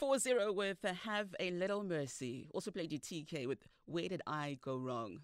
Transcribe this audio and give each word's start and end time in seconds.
4-0 0.00 0.54
with 0.54 0.82
uh, 0.82 0.94
Have 1.04 1.34
a 1.38 1.50
Little 1.50 1.84
Mercy. 1.84 2.48
Also 2.54 2.70
played 2.70 2.90
you 2.90 2.98
TK 2.98 3.46
with 3.46 3.58
Where 3.84 4.08
Did 4.08 4.22
I 4.26 4.56
Go 4.62 4.78
Wrong? 4.78 5.20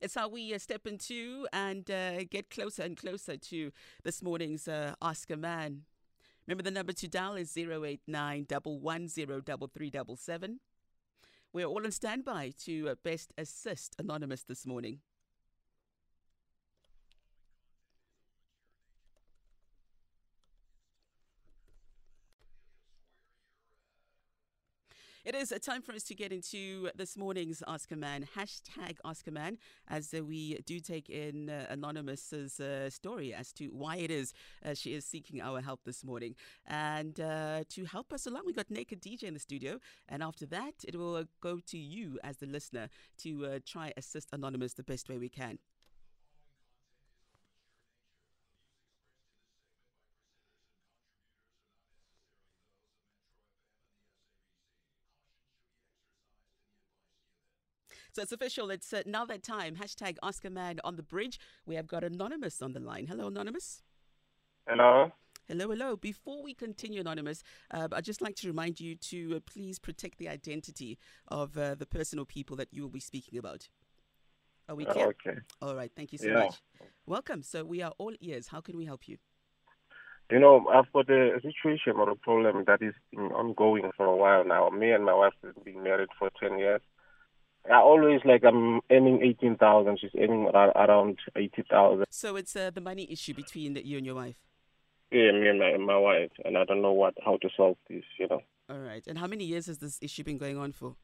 It's 0.00 0.14
how 0.14 0.28
we 0.28 0.54
uh, 0.54 0.58
step 0.58 0.86
into 0.86 1.46
and 1.52 1.90
uh, 1.90 2.24
get 2.24 2.48
closer 2.48 2.82
and 2.82 2.96
closer 2.96 3.36
to 3.36 3.70
this 4.02 4.22
morning's 4.22 4.66
uh, 4.66 4.94
a 5.02 5.36
Man. 5.36 5.82
Remember 6.46 6.62
the 6.62 6.70
number 6.70 6.94
to 6.94 7.06
dial 7.06 7.34
is 7.34 7.54
089 7.54 8.46
110 8.48 10.58
We're 11.52 11.66
all 11.66 11.84
on 11.84 11.92
standby 11.92 12.54
to 12.64 12.88
uh, 12.88 12.94
best 13.04 13.34
assist 13.36 13.94
Anonymous 13.98 14.42
this 14.42 14.66
morning. 14.66 15.00
It 25.24 25.34
is 25.34 25.52
a 25.52 25.58
time 25.58 25.80
for 25.80 25.94
us 25.94 26.02
to 26.04 26.14
get 26.14 26.32
into 26.32 26.90
this 26.94 27.16
morning's 27.16 27.62
Ask 27.66 27.90
a 27.92 27.96
Man, 27.96 28.28
hashtag 28.36 28.98
a 29.06 29.30
Man, 29.30 29.56
as 29.88 30.12
we 30.12 30.58
do 30.66 30.80
take 30.80 31.08
in 31.08 31.48
uh, 31.48 31.64
Anonymous's 31.70 32.60
uh, 32.60 32.90
story 32.90 33.32
as 33.32 33.50
to 33.54 33.68
why 33.68 33.96
it 33.96 34.10
is 34.10 34.34
uh, 34.62 34.74
she 34.74 34.92
is 34.92 35.06
seeking 35.06 35.40
our 35.40 35.62
help 35.62 35.80
this 35.86 36.04
morning. 36.04 36.34
And 36.66 37.18
uh, 37.18 37.64
to 37.70 37.86
help 37.86 38.12
us 38.12 38.26
along, 38.26 38.42
we 38.44 38.52
got 38.52 38.70
Naked 38.70 39.00
DJ 39.00 39.22
in 39.22 39.32
the 39.32 39.40
studio. 39.40 39.78
And 40.10 40.22
after 40.22 40.44
that, 40.44 40.74
it 40.86 40.94
will 40.94 41.24
go 41.40 41.58
to 41.68 41.78
you 41.78 42.18
as 42.22 42.36
the 42.36 42.46
listener 42.46 42.90
to 43.22 43.46
uh, 43.46 43.58
try 43.66 43.94
assist 43.96 44.28
Anonymous 44.30 44.74
the 44.74 44.82
best 44.82 45.08
way 45.08 45.16
we 45.16 45.30
can. 45.30 45.58
So 58.14 58.22
it's 58.22 58.30
official. 58.30 58.70
It's 58.70 58.92
uh, 58.92 59.02
now 59.06 59.24
that 59.24 59.42
time. 59.42 59.74
Hashtag 59.74 60.18
Ask 60.22 60.44
a 60.44 60.50
Man 60.50 60.78
on 60.84 60.94
the 60.94 61.02
bridge. 61.02 61.40
We 61.66 61.74
have 61.74 61.88
got 61.88 62.04
Anonymous 62.04 62.62
on 62.62 62.72
the 62.72 62.78
line. 62.78 63.08
Hello, 63.08 63.26
Anonymous. 63.26 63.82
Hello. 64.68 65.10
Hello, 65.48 65.68
hello. 65.68 65.96
Before 65.96 66.40
we 66.40 66.54
continue, 66.54 67.00
Anonymous, 67.00 67.42
uh, 67.72 67.88
I'd 67.90 68.04
just 68.04 68.22
like 68.22 68.36
to 68.36 68.46
remind 68.46 68.78
you 68.78 68.94
to 68.94 69.36
uh, 69.36 69.40
please 69.52 69.80
protect 69.80 70.18
the 70.18 70.28
identity 70.28 70.96
of 71.26 71.58
uh, 71.58 71.74
the 71.74 71.86
person 71.86 72.20
or 72.20 72.24
people 72.24 72.54
that 72.56 72.68
you 72.70 72.82
will 72.82 72.88
be 72.88 73.00
speaking 73.00 73.36
about. 73.36 73.68
Are 74.68 74.76
we 74.76 74.84
clear? 74.84 75.08
Okay. 75.08 75.40
All 75.60 75.74
right. 75.74 75.90
Thank 75.96 76.12
you 76.12 76.18
so 76.18 76.28
Yeah. 76.28 76.34
much. 76.34 76.62
Welcome. 77.06 77.42
So 77.42 77.64
we 77.64 77.82
are 77.82 77.92
all 77.98 78.14
ears. 78.20 78.46
How 78.46 78.60
can 78.60 78.76
we 78.76 78.84
help 78.84 79.08
you? 79.08 79.18
You 80.30 80.38
know, 80.38 80.68
I've 80.68 80.90
got 80.92 81.10
a 81.10 81.40
situation 81.42 81.94
or 81.96 82.08
a 82.10 82.16
problem 82.16 82.62
that 82.68 82.80
is 82.80 82.94
ongoing 83.12 83.90
for 83.96 84.06
a 84.06 84.16
while 84.16 84.44
now. 84.44 84.70
Me 84.70 84.92
and 84.92 85.04
my 85.04 85.14
wife 85.14 85.34
have 85.42 85.64
been 85.64 85.82
married 85.82 86.10
for 86.16 86.30
10 86.40 86.60
years. 86.60 86.80
I 87.70 87.76
always 87.76 88.20
like 88.24 88.44
I'm 88.44 88.80
earning 88.90 89.22
18,000. 89.22 89.98
She's 90.00 90.10
earning 90.18 90.48
around 90.54 91.18
80,000. 91.34 92.04
So 92.10 92.36
it's 92.36 92.54
uh, 92.54 92.70
the 92.70 92.80
money 92.80 93.10
issue 93.10 93.34
between 93.34 93.76
you 93.76 93.96
and 93.96 94.06
your 94.06 94.14
wife. 94.14 94.36
Yeah, 95.10 95.32
me 95.32 95.48
and 95.48 95.58
my, 95.58 95.76
my 95.78 95.98
wife. 95.98 96.30
And 96.44 96.58
I 96.58 96.64
don't 96.64 96.82
know 96.82 96.92
what 96.92 97.14
how 97.24 97.38
to 97.38 97.48
solve 97.56 97.76
this, 97.88 98.04
you 98.18 98.28
know. 98.28 98.40
All 98.68 98.78
right. 98.78 99.06
And 99.06 99.18
how 99.18 99.26
many 99.26 99.44
years 99.44 99.66
has 99.66 99.78
this 99.78 99.98
issue 100.02 100.24
been 100.24 100.38
going 100.38 100.58
on 100.58 100.72
for? 100.72 100.96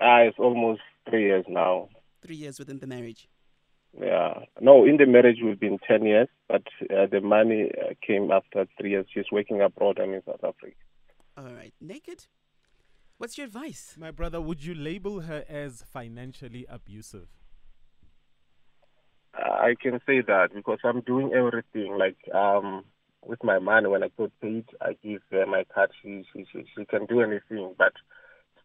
Ah, 0.00 0.18
it's 0.18 0.38
almost 0.38 0.80
three 1.08 1.22
years 1.24 1.44
now. 1.48 1.88
Three 2.22 2.36
years 2.36 2.58
within 2.58 2.78
the 2.78 2.86
marriage. 2.86 3.28
Yeah. 4.00 4.40
No, 4.60 4.84
in 4.84 4.96
the 4.96 5.06
marriage 5.06 5.38
we've 5.42 5.60
been 5.60 5.78
10 5.86 6.04
years, 6.04 6.28
but 6.48 6.62
uh, 6.90 7.06
the 7.06 7.20
money 7.20 7.70
uh, 7.80 7.94
came 8.04 8.30
after 8.30 8.66
three 8.78 8.90
years. 8.90 9.06
She's 9.12 9.30
working 9.30 9.60
abroad. 9.60 9.98
I'm 10.00 10.14
in 10.14 10.22
South 10.26 10.42
Africa. 10.42 10.76
All 11.36 11.52
right. 11.52 11.72
Naked? 11.80 12.26
What's 13.24 13.38
your 13.38 13.46
advice? 13.46 13.96
My 13.98 14.10
brother, 14.10 14.38
would 14.38 14.62
you 14.62 14.74
label 14.74 15.20
her 15.20 15.46
as 15.48 15.82
financially 15.90 16.66
abusive? 16.68 17.28
I 19.34 19.76
can 19.80 19.98
say 20.04 20.20
that 20.20 20.50
because 20.54 20.80
I'm 20.84 21.00
doing 21.00 21.32
everything 21.32 21.96
like 21.96 22.18
um 22.34 22.84
with 23.24 23.42
my 23.42 23.58
money 23.58 23.88
when 23.88 24.02
I 24.02 24.10
get 24.18 24.30
paid 24.42 24.66
I 24.78 24.98
give 25.02 25.22
her 25.30 25.46
my 25.46 25.64
card 25.74 25.90
she 26.02 26.26
she 26.34 26.44
she, 26.52 26.66
she 26.76 26.84
can 26.84 27.06
do 27.06 27.22
anything 27.22 27.74
but 27.78 27.94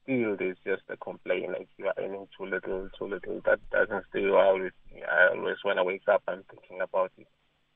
still 0.03 0.35
there's 0.37 0.57
just 0.65 0.83
a 0.89 0.97
complaint 0.97 1.51
like 1.57 1.69
you 1.77 1.85
are 1.87 1.93
earning 1.97 2.27
too 2.37 2.47
little 2.47 2.89
too 2.99 3.07
little 3.07 3.39
that 3.45 3.59
doesn't 3.71 4.03
stay 4.09 4.29
well 4.29 4.59
with 4.59 4.73
me 4.93 5.03
I 5.09 5.37
always 5.37 5.55
when 5.63 5.79
I 5.79 5.83
wake 5.83 6.09
up 6.11 6.23
I'm 6.27 6.43
thinking 6.51 6.81
about 6.81 7.13
it 7.17 7.27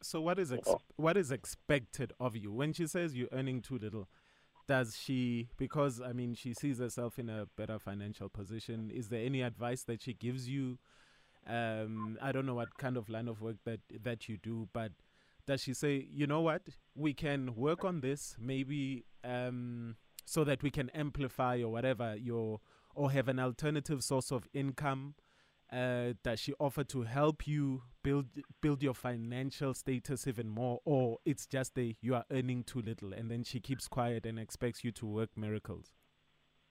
So 0.01 0.19
what 0.19 0.37
is 0.37 0.51
ex- 0.51 0.75
what 0.97 1.15
is 1.15 1.31
expected 1.31 2.11
of 2.19 2.35
you 2.35 2.51
when 2.51 2.73
she 2.73 2.87
says 2.87 3.15
you're 3.15 3.29
earning 3.31 3.61
too 3.61 3.77
little? 3.77 4.09
Does 4.67 4.97
she 4.97 5.49
because 5.57 6.01
I 6.01 6.13
mean 6.13 6.35
she 6.35 6.53
sees 6.53 6.79
herself 6.79 7.19
in 7.19 7.29
a 7.29 7.47
better 7.57 7.79
financial 7.79 8.29
position? 8.29 8.91
Is 8.93 9.09
there 9.09 9.25
any 9.25 9.41
advice 9.41 9.83
that 9.83 10.01
she 10.01 10.13
gives 10.13 10.47
you? 10.47 10.77
Um, 11.45 12.17
I 12.21 12.31
don't 12.31 12.45
know 12.45 12.53
what 12.53 12.77
kind 12.77 12.95
of 12.95 13.09
line 13.09 13.27
of 13.27 13.41
work 13.41 13.57
that 13.65 13.81
that 14.03 14.29
you 14.29 14.37
do, 14.37 14.69
but 14.71 14.93
does 15.45 15.61
she 15.61 15.73
say, 15.73 16.07
you 16.09 16.25
know 16.25 16.41
what, 16.41 16.61
we 16.95 17.13
can 17.13 17.55
work 17.55 17.83
on 17.83 17.99
this 17.99 18.37
maybe 18.39 19.03
um, 19.25 19.97
so 20.25 20.43
that 20.45 20.63
we 20.63 20.71
can 20.71 20.89
amplify 20.91 21.61
or 21.61 21.69
whatever 21.69 22.15
your 22.15 22.61
or 22.95 23.11
have 23.11 23.27
an 23.27 23.39
alternative 23.39 24.03
source 24.03 24.31
of 24.31 24.47
income? 24.53 25.15
Uh, 25.73 26.13
does 26.23 26.39
she 26.39 26.53
offer 26.59 26.83
to 26.85 27.01
help 27.03 27.47
you 27.47 27.81
build 28.03 28.25
build 28.61 28.83
your 28.83 28.93
financial 28.93 29.73
status 29.73 30.27
even 30.27 30.49
more, 30.49 30.79
or 30.85 31.17
it's 31.25 31.45
just 31.45 31.77
a 31.77 31.95
you 32.01 32.15
are 32.15 32.25
earning 32.31 32.63
too 32.63 32.81
little, 32.81 33.13
and 33.13 33.31
then 33.31 33.43
she 33.43 33.59
keeps 33.59 33.87
quiet 33.87 34.25
and 34.25 34.37
expects 34.39 34.83
you 34.83 34.91
to 34.91 35.05
work 35.05 35.29
miracles? 35.35 35.93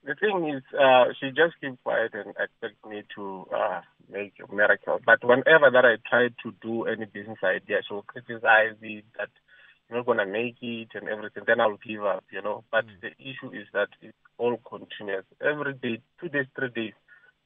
the 0.04 0.16
thing 0.16 0.48
is 0.48 0.62
uh 0.76 1.04
she 1.20 1.28
just 1.28 1.54
keeps 1.60 1.78
quiet 1.84 2.10
and 2.12 2.30
expect 2.30 2.74
me 2.88 3.02
to 3.14 3.46
uh 3.54 3.80
make 4.10 4.34
a 4.42 4.52
miracle 4.52 4.98
but 5.06 5.22
whenever 5.22 5.70
that 5.70 5.84
I 5.84 5.94
try 6.10 6.26
to 6.42 6.52
do 6.60 6.84
any 6.86 7.04
business 7.04 7.38
idea 7.44 7.78
she'll 7.86 8.02
criticize 8.02 8.74
it 8.82 9.04
that 9.16 9.28
you're 9.88 9.98
not 9.98 10.06
gonna 10.06 10.26
make 10.26 10.56
it 10.62 10.88
and 10.94 11.08
everything, 11.08 11.44
then 11.46 11.60
I'll 11.60 11.76
give 11.86 12.02
up, 12.04 12.24
you 12.32 12.40
know. 12.40 12.64
But 12.70 12.86
Mm. 12.86 13.00
the 13.00 13.10
issue 13.19 13.50
is 13.52 13.66
that 13.72 13.88
it's 14.00 14.16
all 14.38 14.56
continuous. 14.58 15.26
Every 15.40 15.74
day, 15.74 16.00
two 16.19 16.28
days, 16.28 16.46
three 16.56 16.70
days, 16.70 16.94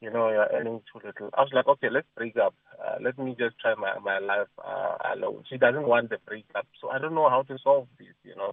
you 0.01 0.11
know, 0.11 0.29
you're 0.29 0.49
earning 0.53 0.81
too 0.93 1.01
little. 1.05 1.31
I 1.34 1.41
was 1.43 1.51
like, 1.53 1.67
okay, 1.67 1.89
let's 1.91 2.07
break 2.17 2.37
up. 2.37 2.55
Uh, 2.79 2.97
let 3.01 3.19
me 3.19 3.34
just 3.39 3.59
try 3.59 3.75
my 3.75 3.99
my 3.99 4.19
life 4.19 4.49
uh, 4.65 4.97
alone. 5.15 5.45
She 5.49 5.57
doesn't 5.57 5.87
want 5.87 6.11
the 6.11 6.19
breakup, 6.27 6.67
so 6.81 6.91
I 6.91 6.99
don't 6.99 7.15
know 7.15 7.31
how 7.31 7.43
to 7.43 7.59
solve 7.62 7.89
this, 7.99 8.15
you 8.23 8.37
know. 8.37 8.53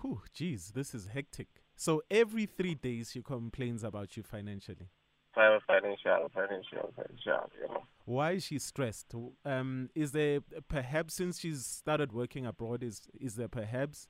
Whew, 0.00 0.22
geez, 0.32 0.72
this 0.74 0.94
is 0.94 1.08
hectic. 1.08 1.48
So 1.74 2.02
every 2.10 2.46
three 2.46 2.74
days 2.74 3.10
she 3.12 3.22
complains 3.22 3.82
about 3.82 4.16
you 4.16 4.22
financially. 4.22 4.90
Fi- 5.34 5.58
Financial, 5.66 6.28
financial, 6.34 6.92
financial, 6.96 7.50
you 7.60 7.68
know. 7.68 7.82
Why 8.04 8.32
is 8.32 8.44
she 8.44 8.58
stressed? 8.58 9.14
Um, 9.44 9.90
is 9.94 10.12
there 10.12 10.40
perhaps 10.68 11.14
since 11.14 11.40
she's 11.40 11.64
started 11.64 12.12
working 12.12 12.46
abroad, 12.46 12.82
is 12.82 13.02
is 13.20 13.34
there 13.36 13.48
perhaps 13.48 14.08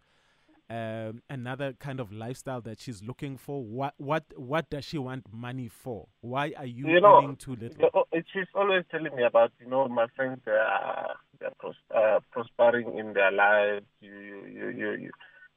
um, 0.71 1.23
another 1.31 1.73
kind 1.75 2.01
of 2.01 2.13
lifestyle 2.13 2.61
that 2.63 2.81
she's 2.81 3.03
looking 3.03 3.37
for? 3.37 3.63
What 3.63 3.95
what 3.97 4.25
what 4.37 4.69
does 4.71 4.85
she 4.85 4.99
want 4.99 5.25
money 5.33 5.69
for? 5.69 6.09
Why 6.21 6.53
are 6.57 6.67
you, 6.67 6.89
You 6.89 7.01
know, 7.01 7.19
earning 7.19 7.37
too 7.37 7.57
little? 7.57 7.89
Oh, 7.95 8.05
She's 8.33 8.47
always 8.55 8.85
telling 8.91 9.15
me 9.15 9.23
about, 9.25 9.53
you 9.61 9.67
know, 9.69 9.89
my 9.89 10.07
friends 10.15 10.41
they 10.45 10.53
are 10.53 11.15
they're 11.41 11.53
pros- 11.59 11.75
uh, 11.95 12.21
prospering 12.31 12.99
in 12.99 13.13
their 13.15 13.33
lives. 13.33 13.87
You, 14.01 14.13
you, 14.13 14.47
you, 14.47 14.69
you, 14.71 14.91
you, 14.93 15.11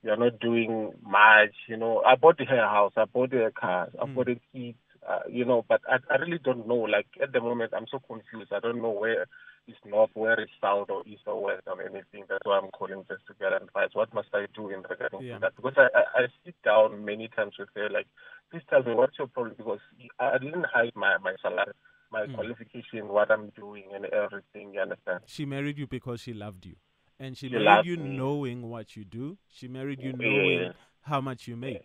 you're 0.04 0.18
not 0.18 0.40
doing 0.40 0.92
much. 1.04 1.56
You 1.68 1.78
know, 1.78 2.02
I 2.06 2.16
bought 2.16 2.40
her 2.40 2.60
a 2.60 2.70
house, 2.70 2.94
I 2.96 3.06
bought 3.06 3.34
her 3.34 3.48
a 3.48 3.52
car, 3.52 3.90
I 4.02 4.06
Mm. 4.06 4.16
bought 4.16 4.30
a 4.30 4.40
kid. 4.54 4.76
Uh, 5.08 5.20
you 5.28 5.44
know, 5.44 5.66
but 5.68 5.82
I, 5.90 5.98
I 6.14 6.18
really 6.18 6.38
don't 6.38 6.68
know. 6.68 6.76
Like 6.76 7.08
at 7.22 7.34
the 7.34 7.41
moment, 7.41 7.74
I'm 7.76 7.88
so 7.91 8.00
confused. 8.00 8.53
I 8.53 8.59
don't 8.59 8.82
know 8.82 8.91
where 8.91 9.26
is 9.67 9.75
north, 9.85 10.09
where 10.13 10.40
is 10.41 10.49
south, 10.59 10.90
or 10.90 11.03
east 11.05 11.23
or 11.25 11.41
west, 11.41 11.63
or 11.67 11.81
anything. 11.81 12.25
That's 12.28 12.43
why 12.43 12.59
I'm 12.59 12.69
calling 12.72 13.03
just 13.09 13.25
to 13.28 13.34
get 13.40 13.53
advice. 13.53 13.90
What 13.93 14.13
must 14.13 14.29
I 14.34 14.46
do 14.55 14.69
in 14.69 14.81
regarding 14.90 15.22
Yeah. 15.22 15.35
to 15.35 15.40
that? 15.41 15.55
Because 15.55 15.73
I, 15.78 15.87
I, 15.97 16.23
I 16.23 16.28
sit 16.46 16.55
down 16.63 17.03
many 17.05 17.28
times 17.29 17.53
with 17.59 17.69
her, 17.75 17.90
like, 17.90 18.08
please 18.49 18.63
tell 18.69 18.84
me 18.84 18.93
what's 18.93 19.17
your 19.17 19.28
problem 19.28 19.55
because 19.58 19.79
I 20.19 20.37
didn't 20.37 20.66
hide 20.73 20.93
my 20.96 21.17
my 21.19 21.35
salary, 21.41 21.73
my 22.11 22.25
Mm. 22.25 22.35
qualification, 22.35 23.08
what 23.08 23.31
I'm 23.31 23.49
doing, 23.52 23.85
and 23.93 24.05
everything. 24.05 24.73
You 24.73 24.81
understand? 24.81 25.22
She 25.25 25.46
married 25.46 25.78
you 25.78 25.87
because 25.87 26.22
she 26.22 26.34
loved 26.34 26.66
you. 26.66 26.75
And 27.19 27.37
she 27.37 27.47
She 27.49 27.58
married 27.58 27.85
you 27.85 27.97
me. 27.97 28.17
knowing 28.17 28.69
what 28.69 28.96
you 28.96 29.05
do. 29.05 29.37
She 29.47 29.67
married 29.67 30.02
you 30.02 30.11
Yeah. 30.11 30.28
knowing 30.28 30.73
how 31.02 31.22
much 31.22 31.47
you 31.47 31.55
make. 31.55 31.84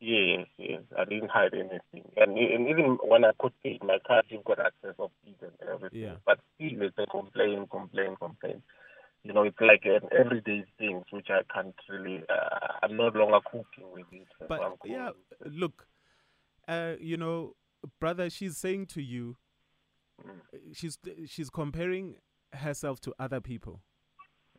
Yes, 0.00 0.46
yes. 0.56 0.80
I 0.98 1.04
didn't 1.04 1.30
hide 1.30 1.52
anything, 1.52 2.10
and, 2.16 2.36
and 2.38 2.68
even 2.68 2.98
when 3.04 3.24
I 3.24 3.32
could 3.38 3.52
pay 3.62 3.78
my 3.82 3.98
card, 4.06 4.24
you've 4.30 4.44
got 4.44 4.58
access 4.58 4.94
of 4.98 5.10
it 5.26 5.36
and 5.42 5.68
everything. 5.68 6.00
Yeah. 6.00 6.14
But 6.24 6.40
still, 6.54 6.82
it's 6.82 6.96
a 6.98 7.06
complaint, 7.06 7.70
complaint, 7.70 8.18
complaint. 8.18 8.62
You 9.24 9.34
know, 9.34 9.42
it's 9.42 9.60
like 9.60 9.82
an 9.84 10.08
everyday 10.18 10.64
thing 10.78 11.02
which 11.10 11.26
I 11.28 11.42
can't 11.52 11.74
really. 11.90 12.22
Uh, 12.30 12.68
I'm 12.82 12.96
no 12.96 13.08
longer 13.08 13.40
cooking 13.44 13.92
with 13.92 14.06
it. 14.10 14.26
But 14.48 14.62
I'm 14.62 14.72
yeah, 14.86 15.10
look, 15.44 15.86
uh, 16.66 16.94
you 16.98 17.18
know, 17.18 17.56
brother, 18.00 18.30
she's 18.30 18.56
saying 18.56 18.86
to 18.86 19.02
you, 19.02 19.36
Mm. 20.22 20.74
she's 20.74 20.98
she's 21.26 21.48
comparing 21.48 22.16
herself 22.52 23.00
to 23.00 23.14
other 23.18 23.40
people. 23.40 23.82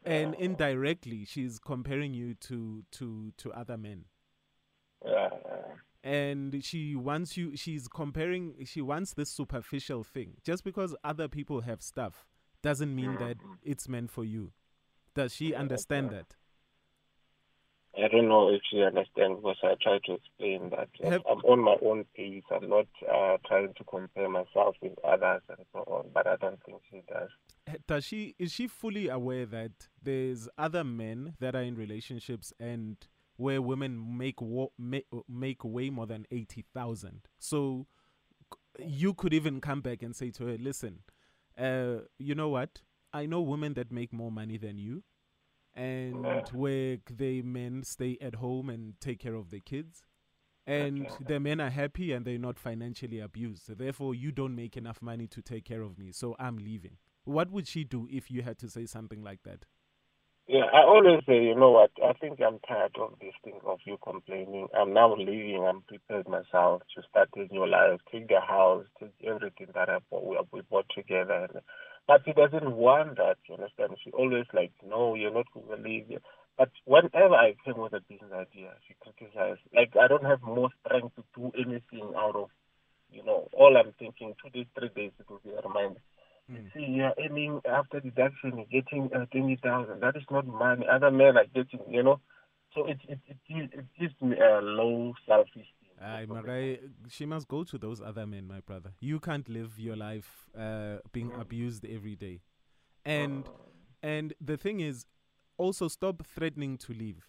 and 0.03 0.33
indirectly 0.35 1.25
she's 1.25 1.59
comparing 1.59 2.13
you 2.15 2.33
to 2.33 2.83
to 2.91 3.31
to 3.38 3.51
other 3.53 3.77
men. 3.77 4.05
And 6.03 6.63
she 6.63 6.95
wants 6.95 7.38
you 7.38 7.56
she's 7.56 7.88
comparing 7.88 8.53
she 8.65 8.81
wants 8.81 9.13
this 9.13 9.30
superficial 9.30 10.03
thing 10.03 10.33
just 10.44 10.63
because 10.63 10.95
other 11.03 11.27
people 11.27 11.62
have 11.62 11.81
stuff 11.81 12.25
doesn't 12.62 12.95
mean 12.95 13.18
that 13.18 13.38
it's 13.63 13.88
meant 13.88 14.09
for 14.09 14.24
you 14.24 14.51
does 15.13 15.33
she 15.33 15.53
understand 15.53 16.09
that 16.09 16.36
I 17.98 18.07
don't 18.07 18.30
know 18.30 18.50
if 18.50 18.62
she 18.69 18.81
understands 18.81 19.42
because 19.42 19.57
I 19.63 19.75
try 19.81 20.00
to 20.06 20.13
explain 20.13 20.69
that 20.69 20.88
Have- 21.03 21.24
I'm 21.30 21.39
on 21.39 21.59
my 21.59 21.75
own 21.81 22.06
pace. 22.15 22.44
I'm 22.50 22.69
not 22.69 22.88
uh, 23.06 23.38
trying 23.45 23.74
to 23.74 23.83
compare 23.83 24.30
myself 24.30 24.77
with 24.81 24.94
others 25.03 25.42
and 25.50 25.65
so 25.74 25.80
on. 25.80 26.09
But 26.13 26.25
I 26.25 26.38
don't 26.38 26.59
think 26.63 26.81
she 26.89 27.01
does. 27.09 27.30
Does 27.88 28.06
she 28.06 28.36
is 28.39 28.53
she 28.53 28.68
fully 28.68 29.09
aware 29.09 29.45
that 29.45 29.71
there's 30.01 30.48
other 30.57 30.86
men 30.86 31.36
that 31.39 31.53
are 31.53 31.62
in 31.62 31.75
relationships 31.75 32.53
and 32.59 32.95
where 33.41 33.61
women 33.61 34.17
make 34.17 34.39
wo- 34.41 34.71
make, 34.77 35.07
make 35.27 35.63
way 35.63 35.89
more 35.89 36.05
than 36.07 36.25
80,000 36.31 37.21
so 37.39 37.88
you 38.79 39.13
could 39.13 39.33
even 39.33 39.59
come 39.61 39.81
back 39.81 40.03
and 40.03 40.15
say 40.15 40.29
to 40.31 40.45
her 40.45 40.57
listen 40.57 40.99
uh 41.57 41.97
you 42.17 42.35
know 42.35 42.49
what? 42.49 42.81
I 43.13 43.25
know 43.25 43.41
women 43.41 43.73
that 43.73 43.91
make 43.91 44.13
more 44.13 44.31
money 44.31 44.57
than 44.57 44.77
you 44.77 45.03
and 45.75 46.47
where 46.53 46.97
they 47.09 47.41
men 47.41 47.83
stay 47.83 48.17
at 48.21 48.35
home 48.35 48.69
and 48.69 48.93
take 49.01 49.19
care 49.19 49.35
of 49.35 49.49
the 49.49 49.59
kids 49.59 50.03
and 50.67 51.07
the 51.19 51.39
men 51.39 51.59
are 51.59 51.69
happy 51.71 52.13
and 52.13 52.23
they're 52.25 52.38
not 52.38 52.59
financially 52.59 53.19
abused. 53.19 53.65
So 53.65 53.73
therefore 53.73 54.13
you 54.15 54.31
don't 54.31 54.55
make 54.55 54.77
enough 54.77 55.01
money 55.01 55.27
to 55.27 55.41
take 55.41 55.65
care 55.65 55.81
of 55.81 55.97
me 55.97 56.11
so 56.11 56.35
i'm 56.39 56.57
leaving. 56.57 56.97
What 57.23 57.51
would 57.51 57.67
she 57.67 57.83
do 57.83 58.07
if 58.09 58.31
you 58.31 58.41
had 58.41 58.57
to 58.59 58.69
say 58.69 58.85
something 58.85 59.21
like 59.23 59.43
that 59.43 59.65
Yeah, 60.51 60.68
I 60.74 60.83
always 60.83 61.24
say, 61.25 61.45
you 61.45 61.56
know 61.56 61.71
what? 61.71 61.92
I 62.03 62.12
think 62.19 62.42
I'm 62.42 62.59
tired 62.68 62.98
of 63.00 63.13
this 63.21 63.31
thing 63.42 63.62
of 63.65 63.80
you 63.86 63.98
complaining. 64.03 64.68
I'm 64.77 64.94
now 64.94 65.15
leaving. 65.15 65.63
I'm 65.65 65.81
prepared 65.83 66.27
myself 66.27 66.81
to 66.94 67.03
start 67.09 67.30
a 67.38 67.48
new 67.53 67.65
life, 67.65 68.01
take 68.12 68.27
the 68.27 68.42
house, 68.42 68.83
take 69.00 69.13
everything 69.25 69.69
that 69.74 69.89
I 69.89 70.00
bought, 70.12 70.25
we, 70.27 70.38
we 70.51 70.62
bought 70.69 70.88
together. 70.94 71.48
And, 71.53 71.63
but 72.06 72.24
she 72.25 72.33
doesn't 72.33 72.69
want 72.75 73.15
that. 73.15 73.38
You 73.48 73.56
understand? 73.56 73.92
She 74.03 74.12
always 74.12 74.45
like, 74.53 74.74
no, 74.86 75.15
you're 75.15 75.33
not 75.33 75.48
going 75.53 75.69
to 75.69 75.89
leave. 75.89 76.19
But 76.57 76.71
whenever 76.83 77.36
I 77.36 77.56
came 77.63 77.80
with 77.80 77.94
a 77.94 78.01
business 78.09 78.33
idea, 78.33 78.74
she 78.88 78.95
criticized. 79.00 79.62
Like 79.74 79.94
I 79.95 80.09
don't 80.09 80.25
have 80.25 80.44
more 80.44 80.69
strength 80.86 81.15
to 81.15 81.24
do 81.33 81.51
anything 81.56 82.12
out 82.18 82.36
of, 82.36 82.50
you 83.09 83.24
know, 83.24 83.48
all 83.53 83.77
I'm 83.77 83.94
thinking 83.98 84.36
two 84.44 84.51
days, 84.51 84.68
three 84.77 84.92
days 84.94 85.13
it 85.18 85.30
will 85.30 85.42
be 85.45 85.51
a 85.51 85.62
reminder. 85.65 86.01
Hmm. 86.49 86.55
You 86.55 86.63
see, 86.73 86.85
you're 86.91 87.13
earning 87.23 87.61
after 87.69 87.99
deduction, 87.99 88.57
you're 88.57 88.81
getting 88.81 89.09
uh, 89.15 89.25
20,000. 89.31 89.99
That 90.01 90.15
is 90.15 90.23
not 90.29 90.45
money. 90.47 90.85
Other 90.91 91.11
men 91.11 91.38
are 91.38 91.45
getting, 91.53 91.79
you 91.89 92.03
know. 92.03 92.19
So 92.73 92.88
it 92.88 92.99
it 93.07 93.19
it, 93.27 93.38
gives- 93.47 93.73
it 93.73 93.85
gives 93.99 94.13
me 94.21 94.38
a 94.38 94.61
low 94.61 95.13
self 95.27 95.47
esteem. 95.47 95.65
Aye, 96.01 96.25
ah, 96.27 96.33
Marai, 96.33 96.79
she 97.09 97.27
must 97.27 97.47
go 97.47 97.63
to 97.63 97.77
those 97.77 98.01
other 98.01 98.25
men, 98.25 98.47
my 98.47 98.59
brother. 98.61 98.91
You 99.01 99.19
can't 99.19 99.47
live 99.47 99.77
your 99.77 99.95
life 99.95 100.49
uh, 100.57 100.97
being 101.11 101.29
mm. 101.29 101.39
abused 101.39 101.85
every 101.85 102.15
day. 102.15 102.41
And 103.05 103.45
mm. 103.45 103.51
and 104.01 104.33
the 104.41 104.57
thing 104.57 104.79
is, 104.79 105.05
also 105.57 105.88
stop 105.88 106.23
threatening 106.25 106.77
to 106.79 106.93
leave. 106.93 107.27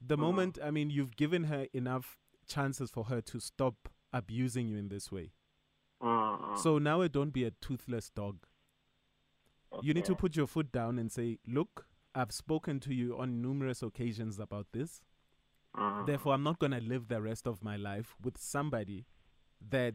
The 0.00 0.14
mm-hmm. 0.14 0.24
moment, 0.24 0.58
I 0.62 0.70
mean, 0.70 0.90
you've 0.90 1.16
given 1.16 1.44
her 1.44 1.66
enough 1.72 2.18
chances 2.46 2.90
for 2.90 3.04
her 3.04 3.20
to 3.22 3.40
stop 3.40 3.88
abusing 4.12 4.68
you 4.68 4.76
in 4.76 4.88
this 4.88 5.10
way. 5.10 5.32
Mm, 6.02 6.58
So 6.58 6.78
now 6.78 7.06
don't 7.08 7.30
be 7.32 7.44
a 7.44 7.50
toothless 7.50 8.10
dog. 8.10 8.38
You 9.82 9.94
need 9.94 10.04
to 10.04 10.14
put 10.14 10.36
your 10.36 10.46
foot 10.46 10.70
down 10.72 10.98
and 10.98 11.10
say, 11.10 11.38
look, 11.46 11.86
I've 12.14 12.32
spoken 12.32 12.78
to 12.80 12.92
you 12.94 13.16
on 13.18 13.40
numerous 13.40 13.82
occasions 13.82 14.38
about 14.38 14.66
this. 14.72 15.00
mm, 15.74 16.06
Therefore, 16.06 16.34
I'm 16.34 16.42
not 16.42 16.58
going 16.58 16.72
to 16.72 16.80
live 16.80 17.08
the 17.08 17.22
rest 17.22 17.46
of 17.46 17.62
my 17.62 17.76
life 17.76 18.14
with 18.22 18.36
somebody 18.36 19.06
that 19.70 19.94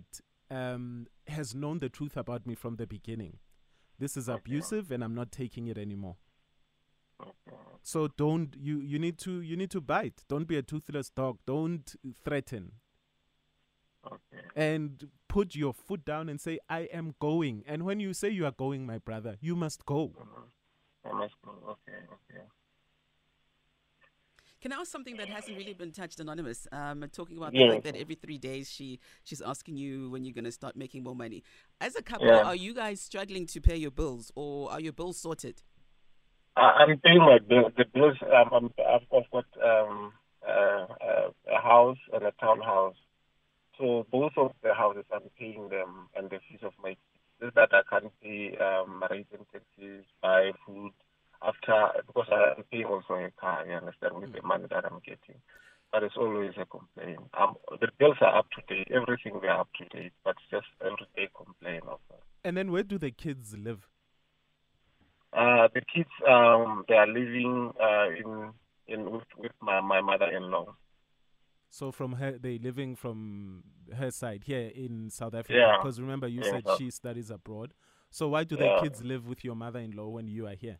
um, 0.50 1.07
has 1.27 1.54
known 1.54 1.80
the 1.80 1.89
truth 1.89 2.18
about 2.18 2.48
me 2.48 2.56
from 2.56 2.77
the 2.77 2.88
beginning. 2.88 3.38
This 4.00 4.15
is 4.18 4.27
abusive, 4.30 4.92
and 4.92 5.04
I'm 5.04 5.13
not 5.15 5.31
taking 5.31 5.68
it 5.68 5.77
anymore. 5.77 6.18
So 7.81 8.07
don't 8.07 8.56
you 8.59 8.80
you 8.80 9.00
need 9.00 9.18
to 9.19 9.42
you 9.42 9.56
need 9.57 9.71
to 9.71 9.81
bite. 9.81 10.24
Don't 10.27 10.48
be 10.48 10.56
a 10.57 10.62
toothless 10.62 11.09
dog. 11.09 11.39
Don't 11.48 11.95
threaten. 12.24 12.74
okay. 14.06 14.44
And 14.56 15.07
put 15.38 15.54
your 15.54 15.72
foot 15.72 16.04
down 16.04 16.30
and 16.30 16.42
say, 16.42 16.57
I 16.68 16.89
am 16.92 17.13
going. 17.19 17.63
And 17.68 17.84
when 17.84 18.00
you 18.00 18.12
say 18.13 18.30
you 18.30 18.48
are 18.48 18.51
going, 18.51 18.88
my 18.88 18.98
brother, 18.98 19.38
you 19.39 19.56
must 19.56 19.86
go. 19.86 20.12
I 21.06 21.13
must 21.13 21.36
go. 21.45 21.51
Okay, 21.74 22.00
okay. 22.16 22.42
Can 24.60 24.74
I 24.74 24.78
ask 24.78 24.92
something 24.92 25.16
that 25.18 25.30
hasn't 25.30 25.56
really 25.56 25.75
been 25.75 25.92
touched, 25.92 26.19
anonymous? 26.19 26.68
Um, 26.72 27.06
talking 27.13 27.38
about 27.38 27.54
Yeah. 27.54 27.68
the 27.68 27.74
fact 27.74 27.84
that 27.84 27.95
every 27.95 28.16
three 28.16 28.39
days 28.39 28.72
she 28.72 29.00
she's 29.24 29.44
asking 29.54 29.78
you 29.78 30.10
when 30.10 30.25
you're 30.25 30.34
going 30.34 30.45
to 30.45 30.51
start 30.51 30.75
making 30.75 31.04
more 31.04 31.16
money. 31.16 31.44
As 31.80 31.95
a 31.95 32.01
couple, 32.01 32.25
Yeah. 32.28 32.42
are 32.42 32.56
you 32.56 32.74
guys 32.74 33.00
struggling 33.00 33.45
to 33.54 33.62
pay 33.62 33.78
your 33.78 33.92
bills, 33.92 34.31
or 34.33 34.72
are 34.72 34.81
your 34.81 34.94
bills 34.94 35.19
sorted? 35.19 35.62
I, 36.56 36.62
I'm 36.80 36.98
paying 36.98 37.19
my 37.19 37.38
bill. 37.38 37.69
The 37.78 37.86
bills. 37.94 38.18
Um, 38.24 38.50
I'm, 38.51 38.66
I've, 38.94 39.06
I've 39.16 39.30
got 39.31 39.45
um, 39.72 40.13
uh, 40.42 40.86
uh, 41.10 41.30
a 41.57 41.62
house 41.62 42.01
and 42.12 42.24
a 42.25 42.31
townhouse. 42.42 42.95
So 43.78 44.06
both 44.12 44.34
of 44.38 44.52
the 44.64 44.74
houses, 44.74 45.06
I'm 45.14 45.30
paying 45.38 45.70
them 45.70 46.10
and 46.16 46.30
the 46.30 46.40
fees 46.50 46.60
of 46.64 46.74
my 46.82 46.90
kids. 47.40 47.54
That 47.56 47.70
I 47.72 47.82
can't 47.88 48.12
pay 48.22 48.58
um, 48.58 49.00
my 49.00 49.08
rent 49.12 49.28
and 49.32 49.46
taxes, 49.54 50.06
buy 50.24 50.52
food 50.66 50.92
after 51.44 52.02
because 52.08 52.26
I'm 52.32 52.64
paying 52.72 52.86
also 52.86 53.14
a 53.14 53.30
car. 53.40 53.64
You 53.68 53.74
understand 53.74 54.16
with 54.20 54.34
the 54.34 54.42
money 54.42 54.66
that 54.72 54.86
I'm 54.86 55.00
getting. 55.06 55.40
But 55.92 56.04
it's 56.04 56.18
always 56.18 56.54
a 56.60 56.66
complaint. 56.66 57.20
Um, 57.40 57.56
the 57.80 57.90
bills 58.00 58.18
are 58.22 58.40
up 58.40 58.48
to 58.52 58.76
date. 58.76 58.88
Everything 58.92 59.40
they 59.40 59.48
are 59.48 59.62
up 59.62 59.70
to 59.78 59.86
date. 59.96 60.14
But 60.24 60.32
it's 60.32 60.50
just 60.50 60.66
every 60.82 61.08
day 61.16 61.30
complain 61.36 61.82
of 61.88 62.00
that. 62.10 62.22
And 62.44 62.58
then 62.58 62.72
where 62.72 62.84
do 62.84 62.98
the 62.98 63.12
kids 63.12 63.56
live? 63.56 63.88
Uh, 65.32 65.68
the 65.74 65.82
kids, 65.94 66.10
um, 66.28 66.84
they 66.88 66.96
are 66.96 67.06
living 67.06 67.72
uh, 67.80 68.10
in 68.10 68.52
in 68.88 69.12
with, 69.12 69.24
with 69.38 69.52
my, 69.62 69.82
my 69.82 70.02
mother-in-law. 70.02 70.74
So 71.69 71.92
from 71.92 72.14
her, 72.14 72.38
they 72.38 72.58
living 72.58 72.96
from 72.96 73.64
her 73.96 74.12
side 74.12 74.44
here 74.46 74.72
in 74.74 75.10
South 75.10 75.34
Africa. 75.34 75.54
Yeah. 75.60 75.78
Because 75.78 76.00
remember, 76.00 76.28
you 76.28 76.42
Yeah. 76.44 76.52
said 76.52 76.69
she 76.78 76.90
studies 76.92 77.30
abroad. 77.30 77.74
So 78.10 78.30
why 78.30 78.44
do 78.45 78.56
Yeah. 78.56 78.76
the 78.76 78.81
kids 78.81 79.04
live 79.04 79.28
with 79.28 79.44
your 79.44 79.56
mother-in-law 79.56 80.07
when 80.09 80.28
you 80.28 80.47
are 80.47 80.56
here? 80.56 80.80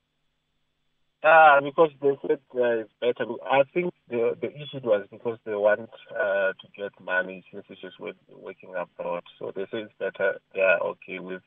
Uh, 1.24 1.60
because 1.62 1.89
they 2.00 2.15
said 2.22 2.39
uh, 2.56 2.84
it's 2.86 2.94
better. 3.01 3.25
I 3.51 3.63
think 3.74 3.91
the 4.08 4.38
the 4.39 4.50
issue 4.56 4.79
was 4.84 5.06
because 5.12 5.39
they 5.46 5.56
want 5.56 5.89
uh, 6.12 6.53
to 6.53 6.67
get 6.77 6.91
money 7.01 7.44
since 7.51 7.65
she's 7.82 7.98
work, 8.00 8.15
working 8.29 8.74
abroad. 8.75 9.24
So 9.39 9.51
they 9.53 9.63
say 9.65 9.79
it's 9.82 9.94
better. 10.00 10.39
They 10.53 10.62
are 10.62 10.79
okay 10.79 11.20
with 11.20 11.41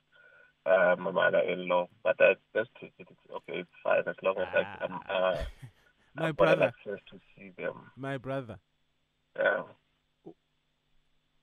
uh, 0.67 0.97
my 0.99 1.13
mother-in-law. 1.13 1.89
But 2.03 2.17
I 2.21 2.35
just 2.55 2.71
it. 2.83 2.93
It's 2.99 3.11
okay. 3.31 3.61
It's 3.61 3.71
fine 3.83 4.03
as 4.07 4.17
long 4.23 4.35
as 4.39 4.49
I 4.53 4.65
can. 4.79 4.99
Uh, 5.09 5.45
My 6.17 6.33
brother, 6.33 6.65
access 6.65 6.99
to 7.13 7.21
see 7.37 7.53
them. 7.57 7.93
my 7.97 8.19
brother. 8.19 8.59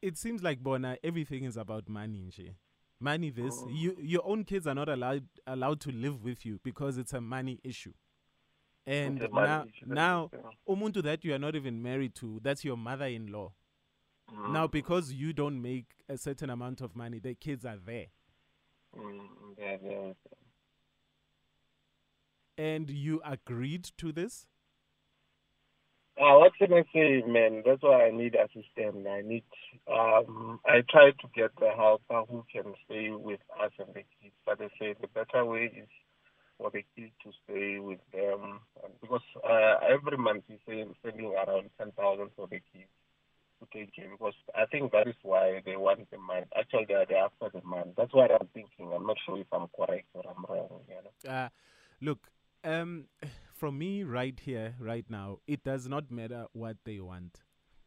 It 0.01 0.17
seems 0.17 0.43
like 0.43 0.59
Bona, 0.59 0.97
everything 1.03 1.43
is 1.43 1.57
about 1.57 1.89
money, 1.89 2.23
nje. 2.27 2.55
Money 2.99 3.29
this. 3.29 3.53
Oh. 3.57 3.69
You 3.69 3.95
your 3.99 4.21
own 4.25 4.43
kids 4.43 4.65
are 4.67 4.75
not 4.75 4.89
allowed 4.89 5.27
allowed 5.45 5.79
to 5.81 5.91
live 5.91 6.23
with 6.23 6.45
you 6.45 6.59
because 6.63 6.97
it's 6.97 7.13
a 7.13 7.21
money 7.21 7.59
issue. 7.63 7.93
And 8.85 9.19
money 9.31 9.47
now 9.47 9.65
issue, 9.67 9.85
now 9.87 10.31
umuntu 10.67 11.03
that 11.03 11.23
you 11.23 11.33
are 11.33 11.39
not 11.39 11.55
even 11.55 11.81
married 11.83 12.15
to, 12.15 12.39
that's 12.41 12.63
your 12.63 12.77
mother-in-law. 12.77 13.51
Now 14.49 14.67
because 14.67 15.13
you 15.13 15.33
don't 15.33 15.61
make 15.61 15.85
a 16.09 16.17
certain 16.17 16.49
amount 16.49 16.81
of 16.81 16.95
money, 16.95 17.19
the 17.19 17.35
kids 17.35 17.65
are 17.65 17.77
there. 17.77 18.07
Mm, 18.97 19.19
yeah, 19.57 19.77
yeah. 19.83 20.13
And 22.57 22.89
you 22.89 23.21
agreed 23.23 23.89
to 23.97 24.11
this? 24.11 24.47
Uh, 26.19 26.39
what 26.39 26.51
can 26.57 26.73
I 26.73 26.83
say, 26.91 27.21
man? 27.27 27.61
That's 27.63 27.83
why 27.83 28.07
I 28.07 28.11
need 28.11 28.35
assistance. 28.35 29.05
I 29.07 29.21
need. 29.21 29.43
Um, 29.91 30.59
I 30.65 30.81
try 30.89 31.11
to 31.11 31.27
get 31.35 31.51
the 31.59 31.69
helper 31.75 32.23
who 32.27 32.43
can 32.51 32.73
stay 32.85 33.11
with 33.11 33.39
us 33.63 33.71
and 33.77 33.89
the 33.89 34.03
kids, 34.19 34.33
but 34.43 34.57
they 34.57 34.69
say 34.79 34.95
the 34.99 35.07
better 35.07 35.45
way 35.45 35.65
is 35.65 35.87
for 36.57 36.71
the 36.71 36.83
kids 36.95 37.11
to 37.23 37.31
stay 37.45 37.77
with 37.77 37.99
them 38.11 38.61
because 38.99 39.21
uh, 39.47 39.75
every 39.87 40.17
month 40.17 40.43
we 40.49 40.57
say 40.67 40.83
spending 40.99 41.33
around 41.35 41.69
ten 41.77 41.91
thousand 41.91 42.29
for 42.35 42.47
the 42.47 42.61
kids 42.73 42.89
to 43.59 43.67
take 43.71 43.95
care. 43.95 44.09
Because 44.09 44.33
I 44.55 44.65
think 44.65 44.91
that 44.93 45.07
is 45.07 45.15
why 45.21 45.61
they 45.65 45.75
want 45.75 46.09
the 46.09 46.17
money. 46.17 46.45
Actually, 46.57 46.85
they 46.87 46.95
are 46.95 47.25
after 47.25 47.59
the 47.59 47.63
money. 47.63 47.91
That's 47.95 48.13
what 48.13 48.31
I'm 48.31 48.47
thinking. 48.55 48.91
I'm 48.91 49.05
not 49.05 49.17
sure 49.23 49.37
if 49.39 49.47
I'm 49.51 49.67
correct 49.75 50.07
or 50.15 50.23
I'm 50.27 50.45
wrong. 50.49 50.81
You 50.89 51.29
know. 51.29 51.31
Uh, 51.31 51.49
look, 52.01 52.19
um, 52.63 53.05
me 53.77 54.03
right 54.03 54.39
here, 54.39 54.75
right 54.79 55.05
now, 55.09 55.39
it 55.47 55.63
does 55.63 55.87
not 55.87 56.11
matter 56.11 56.45
what 56.53 56.77
they 56.85 56.99
want. 56.99 57.41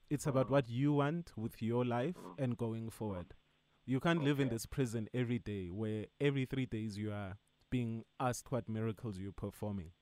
It's 0.08 0.26
about 0.26 0.50
what 0.50 0.68
you 0.68 0.92
want 0.94 1.32
with 1.36 1.62
your 1.62 1.84
life 1.84 2.16
and 2.38 2.56
going 2.56 2.90
forward. 2.90 3.34
You 3.86 4.00
can't 4.00 4.22
live 4.24 4.40
in 4.40 4.48
this 4.48 4.66
prison 4.66 5.08
every 5.14 5.38
day 5.38 5.68
where 5.68 6.06
every 6.20 6.44
three 6.46 6.66
days 6.66 6.96
you 6.98 7.12
are 7.12 7.36
being 7.70 8.04
asked 8.18 8.50
what 8.50 8.68
miracles 8.68 9.18
you're 9.18 9.32
performing. 9.32 9.92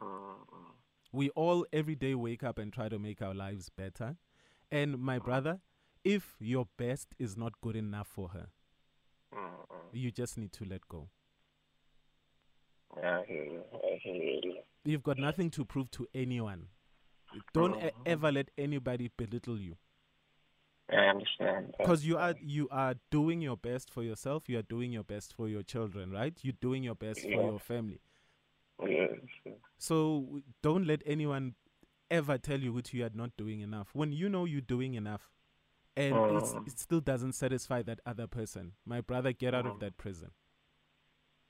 Mm-hmm. 0.00 0.72
We 1.12 1.30
all 1.30 1.66
every 1.72 1.94
day 1.96 2.14
wake 2.14 2.42
up 2.42 2.58
and 2.58 2.72
try 2.72 2.88
to 2.88 2.98
make 2.98 3.20
our 3.22 3.34
lives 3.34 3.70
better. 3.70 4.16
And 4.70 4.98
my 4.98 5.18
brother, 5.18 5.60
if 6.04 6.36
your 6.38 6.68
best 6.78 7.14
is 7.18 7.36
not 7.36 7.60
good 7.60 7.76
enough 7.76 8.08
for 8.08 8.28
her, 8.30 8.48
Mm-hmm. 9.34 9.96
you 9.96 10.10
just 10.10 10.36
need 10.36 10.52
to 10.54 10.64
let 10.64 10.88
go. 10.88 11.08
I 12.96 13.22
hear 13.28 13.44
you. 13.44 13.62
I 13.84 13.98
hear 14.02 14.14
you. 14.42 14.56
You've 14.84 15.02
got 15.02 15.18
nothing 15.18 15.50
to 15.52 15.64
prove 15.64 15.90
to 15.92 16.06
anyone. 16.14 16.68
Don't 17.52 17.74
Mhm. 17.74 17.92
ever 18.06 18.32
let 18.32 18.50
anybody 18.58 19.08
belittle 19.16 19.58
you. 19.60 19.76
I 20.88 21.06
understand. 21.06 21.72
because 21.78 22.04
you 22.04 22.18
are 22.18 22.34
you 22.42 22.68
are 22.70 22.96
doing 23.10 23.40
your 23.40 23.56
best 23.56 23.92
for 23.92 24.02
yourself 24.02 24.48
you 24.48 24.58
are 24.58 24.62
doing 24.62 24.90
your 24.90 25.04
best 25.04 25.32
for 25.32 25.46
your 25.48 25.62
children 25.62 26.10
right 26.10 26.36
you're 26.42 26.56
doing 26.60 26.82
your 26.82 26.96
best 26.96 27.20
for 27.22 27.28
your 27.30 27.60
family 27.60 28.00
Yes. 28.82 29.20
so 29.78 30.40
don't 30.62 30.84
let 30.88 31.00
anyone 31.06 31.54
ever 32.10 32.38
tell 32.38 32.58
you 32.58 32.72
that 32.72 32.92
you 32.92 33.04
are 33.04 33.10
not 33.14 33.36
doing 33.36 33.60
enough 33.60 33.90
when 33.94 34.10
you 34.12 34.28
know 34.28 34.46
you're 34.46 34.60
doing 34.60 34.94
enough 34.94 35.30
and 35.96 36.12
it's, 36.38 36.54
Mm. 36.54 36.66
it 36.66 36.76
still 36.80 37.00
doesn't 37.00 37.34
satisfy 37.34 37.82
that 37.82 38.00
other 38.04 38.26
person 38.26 38.72
my 38.84 39.00
brother 39.00 39.32
get 39.32 39.54
out 39.54 39.66
of 39.66 39.76
Mm. 39.76 39.80
that 39.80 39.96
prison 39.96 40.32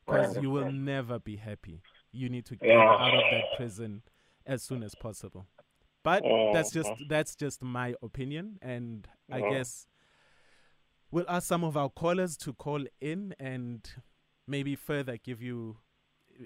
because 0.04 0.36
you 0.42 0.50
will 0.50 0.70
never 0.70 1.18
be 1.18 1.36
happy 1.36 1.80
you 2.12 2.28
need 2.28 2.44
to 2.46 2.56
get 2.56 2.68
Yeah. 2.68 2.78
out 2.80 3.14
of 3.14 3.22
that 3.30 3.56
prison 3.56 4.02
as 4.46 4.62
soon 4.62 4.82
as 4.82 4.94
possible 4.94 5.46
but 6.02 6.22
that's 6.52 6.70
just 6.72 6.90
Mhm. 6.92 7.08
that's 7.08 7.36
just 7.36 7.62
my 7.62 7.94
opinion 8.02 8.58
and 8.62 9.06
i 9.30 9.40
guess 9.40 9.86
we'll 11.10 11.28
ask 11.28 11.46
some 11.46 11.62
of 11.64 11.76
our 11.76 11.90
callers 11.90 12.36
to 12.38 12.52
call 12.54 12.84
in 13.00 13.34
and 13.38 13.94
maybe 14.46 14.74
further 14.74 15.16
give 15.16 15.42
you 15.42 15.78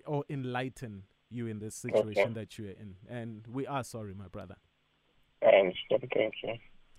or 0.07 0.25
enlighten 0.29 1.05
you 1.31 1.47
in 1.47 1.59
this 1.61 1.75
situation 1.75 2.35
that 2.35 2.59
you're 2.59 2.71
in 2.71 2.97
and 3.09 3.47
we 3.47 3.67
are 3.67 3.85
sorry 3.85 4.15
my 4.15 4.29
brother 4.29 4.57
I 5.43 5.57
understand. 5.57 6.11
Thank 6.15 6.35
you. 6.43 6.55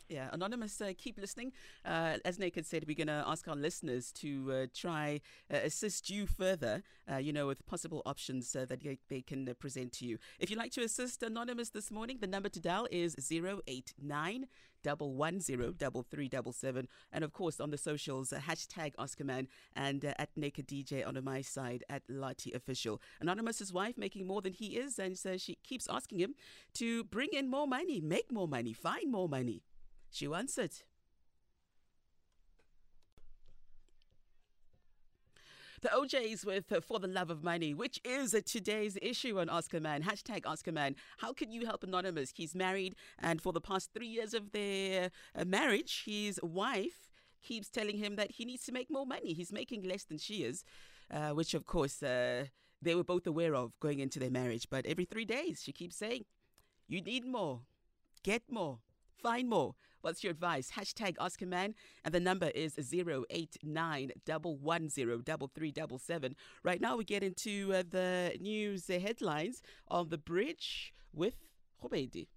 Yeah, 0.08 0.30
Anonymous, 0.32 0.80
uh, 0.82 0.94
keep 0.96 1.18
listening. 1.18 1.52
Uh, 1.84 2.18
as 2.24 2.38
Naked 2.38 2.68
said, 2.68 2.86
we're 2.88 2.96
going 2.96 3.08
to 3.08 3.24
ask 3.26 3.48
our 3.48 3.56
listeners 3.56 4.12
to 4.14 4.52
uh, 4.52 4.66
try 4.72 5.20
uh, 5.52 5.58
assist 5.64 6.12
you 6.12 6.28
further, 6.28 6.84
uh, 7.12 7.18
you 7.18 7.34
know, 7.34 7.48
with 7.48 7.66
possible 7.66 8.04
options 8.06 8.56
uh, 8.56 8.66
that 8.66 8.82
they, 9.10 9.22
can 9.22 9.52
present 9.60 9.92
to 9.94 10.06
you. 10.06 10.20
If 10.40 10.52
you'd 10.52 10.60
like 10.60 10.72
to 10.74 10.82
assist 10.82 11.24
Anonymous 11.24 11.72
this 11.72 11.90
morning, 11.90 12.20
the 12.22 12.28
number 12.28 12.50
to 12.50 12.60
dial 12.60 12.88
is 12.92 13.16
089 13.32 14.46
110 14.86 16.88
And 17.12 17.24
of 17.24 17.34
course, 17.34 17.60
on 17.60 17.72
the 17.72 17.78
socials, 17.78 18.30
hashtag 18.30 18.94
AskAMan 19.00 19.48
and 19.76 20.06
at 20.06 20.30
Naked 20.36 20.68
DJ 20.68 21.08
on 21.08 21.18
my 21.24 21.42
side 21.42 21.84
at 21.90 22.08
Lati 22.08 22.54
Official. 22.54 23.02
Anonymous's 23.20 23.74
wife 23.74 23.98
making 23.98 24.28
more 24.28 24.44
than 24.44 24.54
he 24.54 24.78
is, 24.78 25.00
and 25.00 25.18
so 25.18 25.38
she 25.38 25.56
keeps 25.64 25.88
asking 25.90 26.20
him 26.20 26.36
to 26.76 27.04
bring 27.06 27.30
in 27.34 27.50
more 27.50 27.66
money, 27.66 28.00
make 28.00 28.32
more 28.32 28.48
money, 28.48 28.74
find 28.74 29.12
more 29.12 29.28
money. 29.28 29.64
She 30.16 30.30
wants 30.30 30.58
it. 30.58 30.86
The 35.82 35.94
O'Jays 35.94 36.46
with 36.46 36.72
uh, 36.72 36.80
For 36.80 37.00
the 37.00 37.08
Love 37.10 37.30
of 37.30 37.44
Money, 37.44 37.74
which 37.74 38.00
is 38.06 38.34
uh, 38.34 38.40
today's 38.46 38.98
issue 39.02 39.38
on 39.42 39.50
Ask 39.50 39.74
a 39.74 39.82
Man. 39.82 40.04
Hashtag 40.04 40.44
Ask 40.46 40.68
a 40.68 40.72
Man. 40.72 40.96
How 41.18 41.34
can 41.34 41.52
you 41.52 41.66
help 41.66 41.84
Anonymous? 41.84 42.32
He's 42.34 42.56
married, 42.56 42.96
and 43.20 43.42
for 43.42 43.52
the 43.52 43.60
past 43.60 43.90
three 43.94 44.08
years 44.08 44.34
of 44.34 44.54
their 44.54 45.12
uh, 45.38 45.44
marriage, 45.44 46.04
his 46.06 46.40
wife 46.42 47.12
keeps 47.44 47.68
telling 47.68 47.98
him 47.98 48.16
that 48.16 48.32
he 48.32 48.46
needs 48.46 48.64
to 48.68 48.72
make 48.72 48.90
more 48.90 49.06
money. 49.06 49.34
He's 49.34 49.52
making 49.52 49.84
less 49.84 50.06
than 50.06 50.18
she 50.18 50.46
is, 50.46 50.64
uh, 51.12 51.32
which, 51.32 51.54
of 51.54 51.66
course, 51.66 52.02
uh, 52.02 52.46
they 52.82 52.96
were 52.96 53.04
both 53.04 53.28
aware 53.28 53.54
of 53.54 53.78
going 53.82 54.00
into 54.00 54.20
their 54.20 54.32
marriage. 54.32 54.70
But 54.70 54.86
every 54.86 55.04
three 55.04 55.26
days, 55.26 55.62
she 55.62 55.74
keeps 55.74 55.98
saying, 55.98 56.24
You 56.88 57.02
need 57.02 57.26
more, 57.26 57.64
get 58.24 58.44
more, 58.50 58.80
find 59.22 59.50
more. 59.50 59.76
What's 60.06 60.24
your 60.24 60.30
advice? 60.30 60.74
Hashtag 60.78 61.16
Ask 61.20 61.42
a 61.42 61.48
Man, 61.48 61.74
and 62.04 62.14
the 62.14 62.20
number 62.20 62.52
is 62.54 62.78
089 62.78 64.12
110 64.28 66.36
Right 66.62 66.80
now, 66.80 66.96
we 66.96 67.04
get 67.04 67.24
into 67.24 67.74
uh, 67.74 67.82
the 67.90 68.38
news 68.40 68.88
uh, 68.88 69.00
headlines 69.00 69.64
on 69.88 70.10
the 70.10 70.20
bridge 70.20 70.94
with 71.12 71.38
Khobedi. 71.82 72.28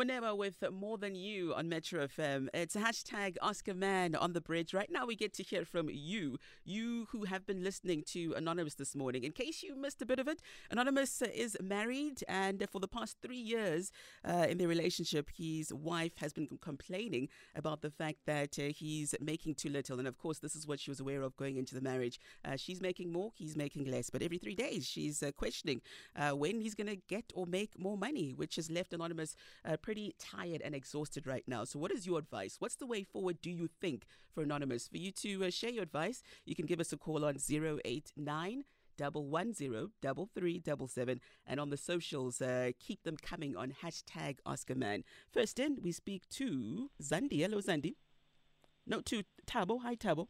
Monema 0.00 0.34
with 0.34 0.64
More 0.72 0.96
Than 0.96 1.14
You 1.14 1.52
on 1.54 1.68
Metro 1.68 2.06
FM. 2.06 2.48
It's 2.54 2.74
hashtag 2.74 3.36
Ask 3.42 3.68
a 3.68 3.74
Man 3.74 4.14
on 4.14 4.32
the 4.32 4.40
bridge. 4.40 4.72
Right 4.72 4.90
now, 4.90 5.04
we 5.04 5.14
get 5.14 5.34
to 5.34 5.42
hear 5.42 5.66
from 5.66 5.90
you, 5.90 6.38
you 6.64 7.08
who 7.10 7.24
have 7.24 7.46
been 7.46 7.62
listening 7.62 8.04
to 8.12 8.32
Anonymous 8.34 8.76
this 8.76 8.96
morning. 8.96 9.24
In 9.24 9.32
case 9.32 9.62
you 9.62 9.76
missed 9.76 10.00
a 10.00 10.06
bit 10.06 10.18
of 10.18 10.26
it, 10.26 10.40
Anonymous 10.70 11.20
is 11.20 11.54
married, 11.62 12.24
and 12.28 12.66
for 12.72 12.80
the 12.80 12.88
past 12.88 13.18
three 13.20 13.36
years 13.36 13.92
uh, 14.26 14.46
in 14.48 14.56
their 14.56 14.68
relationship, 14.68 15.28
his 15.36 15.70
wife 15.70 16.16
has 16.16 16.32
been 16.32 16.48
complaining 16.62 17.28
about 17.54 17.82
the 17.82 17.90
fact 17.90 18.20
that 18.24 18.58
uh, 18.58 18.72
he's 18.74 19.14
making 19.20 19.56
too 19.56 19.68
little. 19.68 19.98
And 19.98 20.08
of 20.08 20.16
course, 20.16 20.38
this 20.38 20.56
is 20.56 20.66
what 20.66 20.80
she 20.80 20.90
was 20.90 21.00
aware 21.00 21.20
of 21.20 21.36
going 21.36 21.58
into 21.58 21.74
the 21.74 21.82
marriage. 21.82 22.18
Uh, 22.42 22.56
she's 22.56 22.80
making 22.80 23.12
more, 23.12 23.32
he's 23.34 23.54
making 23.54 23.84
less. 23.84 24.08
But 24.08 24.22
every 24.22 24.38
three 24.38 24.54
days, 24.54 24.86
she's 24.86 25.22
uh, 25.22 25.30
questioning 25.32 25.82
uh, 26.16 26.30
when 26.30 26.62
he's 26.62 26.74
going 26.74 26.86
to 26.86 26.96
get 26.96 27.32
or 27.34 27.44
make 27.44 27.78
more 27.78 27.98
money, 27.98 28.32
which 28.34 28.56
has 28.56 28.70
left 28.70 28.94
Anonymous 28.94 29.36
uh, 29.66 29.76
pretty 29.90 30.14
tired 30.20 30.62
and 30.62 30.72
exhausted 30.72 31.26
right 31.26 31.42
now. 31.48 31.64
So, 31.64 31.76
what 31.76 31.90
is 31.90 32.06
your 32.06 32.20
advice? 32.20 32.60
What's 32.60 32.76
the 32.76 32.86
way 32.86 33.02
forward, 33.02 33.40
do 33.42 33.50
you 33.50 33.68
think, 33.80 34.04
for 34.32 34.44
Anonymous? 34.44 34.86
For 34.86 34.98
you 34.98 35.10
to 35.10 35.46
uh, 35.46 35.50
share 35.50 35.70
your 35.70 35.82
advice, 35.82 36.22
you 36.44 36.54
can 36.54 36.66
give 36.66 36.78
us 36.78 36.92
a 36.92 36.96
call 36.96 37.24
on 37.24 37.38
089 37.50 38.64
110 38.96 41.20
and 41.46 41.60
on 41.60 41.70
the 41.70 41.76
socials, 41.76 42.40
uh, 42.40 42.70
keep 42.78 43.02
them 43.02 43.16
coming 43.20 43.56
on 43.56 43.72
hashtag 43.82 44.36
AskAMan. 44.46 45.02
First 45.32 45.58
in, 45.58 45.78
we 45.82 45.90
speak 45.90 46.28
to 46.28 46.90
Zandi. 47.02 47.40
Hello, 47.40 47.58
Zandi. 47.58 47.94
No, 48.86 49.00
to 49.00 49.24
Tabo. 49.44 49.80
Hi, 49.82 49.96
Tabo. 49.96 50.28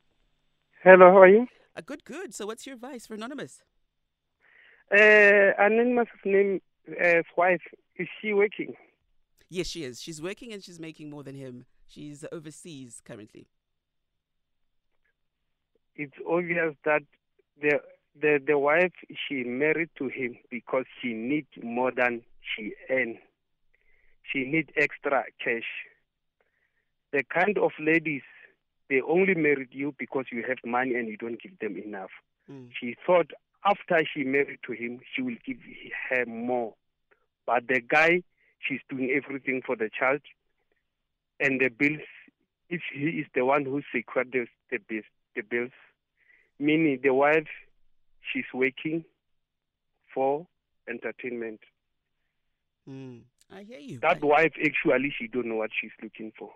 Hello, 0.83 1.11
how 1.11 1.19
are 1.19 1.29
you? 1.29 1.47
Uh, 1.76 1.83
good, 1.85 2.05
good. 2.05 2.33
So, 2.33 2.47
what's 2.47 2.67
your 2.67 2.76
advice 2.76 3.07
for 3.07 3.12
Anonymous? 3.12 3.62
Uh, 4.90 5.52
anonymous 5.59 6.09
name, 6.25 6.62
uh, 6.99 7.21
wife, 7.37 7.61
is 7.97 8.09
she 8.23 8.33
working? 8.33 8.75
Yes, 9.50 9.66
she 9.66 9.83
is. 9.83 10.00
She's 10.00 10.23
working 10.23 10.52
and 10.52 10.62
she's 10.62 10.78
making 10.78 11.11
more 11.11 11.25
than 11.25 11.35
him. 11.35 11.66
She's 11.88 12.25
overseas 12.30 13.02
currently. 13.04 13.49
It's 15.97 16.14
obvious 16.26 16.75
that 16.85 17.02
the 17.61 17.80
the 18.19 18.40
the 18.47 18.57
wife 18.57 18.92
she 19.28 19.42
married 19.42 19.90
to 19.99 20.07
him 20.07 20.37
because 20.50 20.85
she 21.02 21.12
needs 21.12 21.49
more 21.62 21.90
than 21.90 22.23
she 22.40 22.73
earn. 22.88 23.19
She 24.23 24.45
needs 24.45 24.71
extra 24.76 25.25
cash. 25.42 25.69
The 27.12 27.25
kind 27.25 27.59
of 27.59 27.73
ladies 27.80 28.23
they 28.88 29.00
only 29.00 29.35
married 29.35 29.71
you 29.73 29.95
because 29.99 30.26
you 30.30 30.45
have 30.47 30.59
money 30.64 30.95
and 30.95 31.09
you 31.09 31.16
don't 31.16 31.42
give 31.42 31.59
them 31.59 31.76
enough. 31.76 32.11
Mm. 32.50 32.69
She 32.78 32.97
thought 33.04 33.33
after 33.64 34.00
she 34.14 34.23
married 34.23 34.61
to 34.66 34.73
him 34.73 35.00
she 35.14 35.23
will 35.23 35.37
give 35.45 35.59
her 36.09 36.25
more, 36.25 36.75
but 37.47 37.66
the 37.66 37.80
guy 37.80 38.23
she's 38.61 38.81
doing 38.88 39.11
everything 39.11 39.62
for 39.64 39.76
the 39.76 39.90
child 39.97 40.21
and 41.38 41.61
the 41.61 41.69
bills. 41.69 42.00
If 42.69 42.83
he 42.93 43.07
is 43.21 43.26
the 43.35 43.45
one 43.45 43.64
who 43.64 43.83
secured 43.95 44.31
the 44.33 44.47
the, 44.71 44.79
bills, 44.88 45.05
the 45.35 45.43
bills, 45.43 45.73
meaning 46.59 47.00
the 47.02 47.12
wife, 47.12 47.49
she's 48.33 48.45
working 48.55 49.05
for 50.14 50.47
entertainment. 50.88 51.61
Mm. 52.88 53.23
I 53.52 53.62
hear 53.62 53.81
you. 53.81 53.99
That 54.00 54.23
I- 54.23 54.26
wife 54.26 54.52
actually 54.64 55.12
she 55.19 55.26
don't 55.26 55.47
know 55.47 55.57
what 55.57 55.71
she's 55.81 55.90
looking 56.02 56.33
for. 56.38 56.50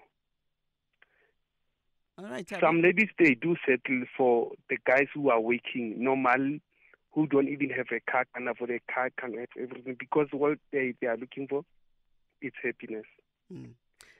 All 2.17 2.27
right, 2.27 2.47
Tabo. 2.47 2.61
Some 2.61 2.81
ladies 2.81 3.09
they 3.19 3.35
do 3.35 3.57
settle 3.67 4.05
for 4.17 4.53
the 4.71 4.77
guys 4.87 5.09
who 5.13 5.31
are 5.31 5.41
working 5.41 5.97
normal, 6.03 6.59
who 7.11 7.27
don't 7.27 7.49
even 7.49 7.71
have 7.71 7.87
a 7.91 7.99
car, 8.09 8.25
can 8.33 8.47
afford 8.47 8.71
a 8.71 8.79
car, 8.93 9.11
can 9.19 9.35
have 9.37 9.49
everything 9.61 9.97
because 9.99 10.29
what 10.31 10.59
they, 10.71 10.95
they 11.01 11.09
are 11.09 11.17
looking 11.17 11.49
for 11.49 11.65
is 12.47 12.53
happiness 12.63 13.07
Mm. 13.53 13.75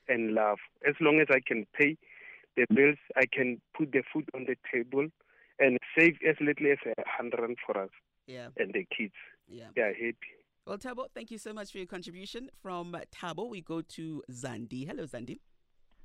and 0.09 0.35
love. 0.35 0.59
As 0.87 0.95
long 1.01 1.21
as 1.21 1.29
I 1.31 1.41
can 1.41 1.67
pay 1.79 1.97
the 2.57 2.67
bills, 2.75 2.99
I 3.17 3.27
can 3.27 3.61
put 3.77 3.93
the 3.93 4.03
food 4.13 4.29
on 4.35 4.45
the 4.45 4.57
table 4.73 5.09
and 5.59 5.79
save 5.97 6.17
as 6.29 6.37
little 6.41 6.67
as 6.73 6.79
a 6.87 7.03
hundred 7.09 7.57
for 7.67 7.77
us 7.79 7.91
Yeah, 8.27 8.49
and 8.57 8.73
the 8.73 8.85
kids. 8.97 9.15
yeah. 9.49 9.69
They 9.75 9.83
are 9.83 9.95
happy. 9.95 10.33
Well, 10.67 10.79
Tabo, 10.79 11.07
thank 11.15 11.31
you 11.31 11.39
so 11.39 11.53
much 11.53 11.73
for 11.73 11.79
your 11.79 11.87
contribution. 11.87 12.51
From 12.63 12.97
Tabo, 13.15 13.49
we 13.49 13.61
go 13.61 13.81
to 13.83 14.23
Zandi. 14.31 14.87
Hello, 14.87 15.05
Zandi. 15.05 15.39